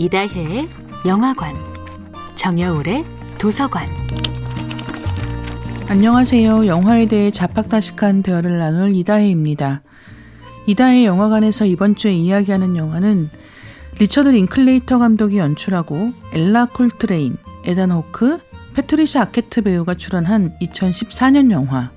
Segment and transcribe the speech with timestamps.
[0.00, 0.66] 이다혜의
[1.04, 1.54] 영화관,
[2.34, 3.04] 정여울의
[3.36, 3.86] 도서관.
[5.90, 6.66] 안녕하세요.
[6.66, 9.82] 영화에 대해 잡학다식한 대화를 나눌 이다혜입니다.
[10.66, 13.28] 이다혜 영화관에서 이번 주에 이야기하는 영화는
[13.98, 18.38] 리처드 링클레이터 감독이 연출하고 엘라 콜트레인, 에단 호크,
[18.72, 21.90] 패트리샤 아케트 배우가 출연한 2014년 영화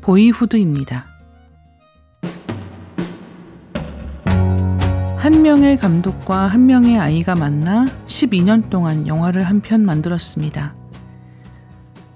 [0.00, 1.15] 보이후드입니다.
[5.46, 10.74] 명의 감독과 한 명의 아이가 만나 12년 동안 영화를 한 편 만들었습니다.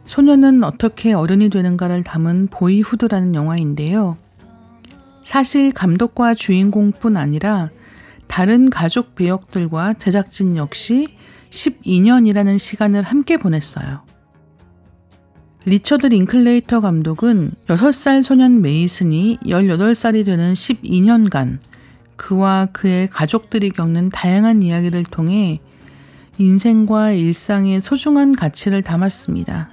[0.05, 4.17] 소년은 어떻게 어른이 되는가를 담은 보이후드라는 영화인데요.
[5.23, 7.71] 사실 감독과 주인공뿐 아니라
[8.27, 11.07] 다른 가족 배역들과 제작진 역시
[11.51, 14.01] 12년이라는 시간을 함께 보냈어요.
[15.67, 21.61] 리처드 링클레이터 감독은 6살 소년 메이슨이 18살이 되는 12년간
[22.21, 25.59] 그와 그의 가족들이 겪는 다양한 이야기를 통해
[26.37, 29.71] 인생과 일상의 소중한 가치를 담았습니다.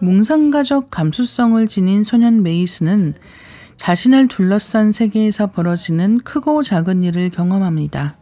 [0.00, 3.14] 몽상가적 감수성을 지닌 소년 메이슨은
[3.78, 8.18] 자신을 둘러싼 세계에서 벌어지는 크고 작은 일을 경험합니다.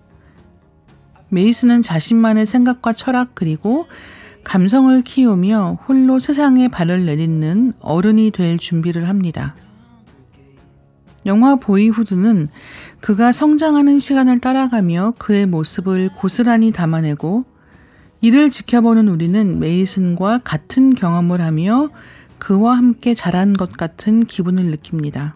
[1.31, 3.88] 메이슨은 자신만의 생각과 철학 그리고
[4.44, 9.56] 감성을 키우며 홀로 세상에 발을 내딛는 어른이 될 준비를 합니다.
[11.27, 12.48] 영화 보이후드는
[13.00, 17.44] 그가 성장하는 시간을 따라가며 그의 모습을 고스란히 담아내고
[18.20, 21.91] 이를 지켜보는 우리는 메이슨과 같은 경험을 하며
[22.38, 25.34] 그와 함께 자란 것 같은 기분을 느낍니다.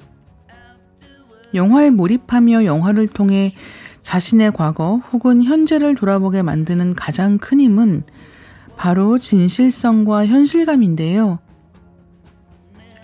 [1.55, 3.55] 영화에 몰입하며 영화를 통해
[4.03, 8.05] 자신의 과거 혹은 현재를 돌아보게 만드는 가장 큰 힘은
[8.77, 11.39] 바로 진실성과 현실감인데요.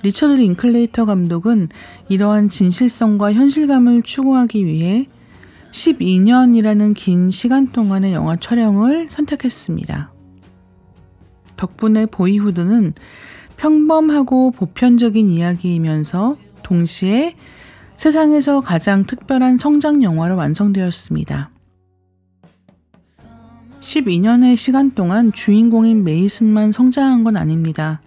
[0.07, 1.69] 리처드 링클레이터 감독은
[2.09, 5.09] 이러한 진실성과 현실감을 추구하기 위해
[5.73, 10.13] 12년이라는 긴 시간 동안의 영화 촬영을 선택했습니다.
[11.57, 12.95] 덕분에 보이후드는
[13.57, 17.35] 평범하고 보편적인 이야기이면서 동시에
[17.97, 21.51] 세상에서 가장 특별한 성장 영화로 완성되었습니다.
[23.81, 28.01] 12년의 시간 동안 주인공인 메이슨만 성장한 건 아닙니다.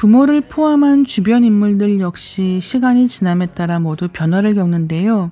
[0.00, 5.30] 부모를 포함한 주변 인물들 역시 시간이 지남에 따라 모두 변화를 겪는데요.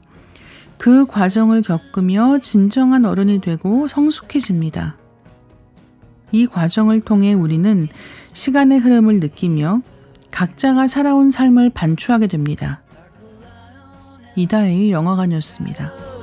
[0.77, 4.95] 그 과정을 겪으며 진정한 어른이 되고 성숙해집니다.
[6.33, 7.89] 이 과정을 통해 우리는
[8.35, 9.81] 시간의 흐름을 느끼며
[10.31, 12.83] 각자가 살아온 삶을 반추하게 됩니다.
[14.37, 16.18] 이다혜의 영화관이었습니다.